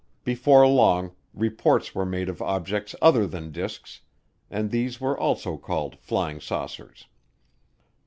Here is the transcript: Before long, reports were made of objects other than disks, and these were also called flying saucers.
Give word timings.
Before 0.23 0.65
long, 0.65 1.11
reports 1.31 1.93
were 1.93 2.07
made 2.07 2.27
of 2.27 2.41
objects 2.41 2.95
other 3.03 3.27
than 3.27 3.51
disks, 3.51 4.01
and 4.49 4.71
these 4.71 4.99
were 4.99 5.15
also 5.15 5.57
called 5.57 5.99
flying 5.99 6.39
saucers. 6.41 7.05